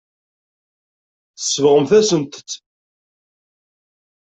Tsebɣem-asent-tt. 1.37 2.51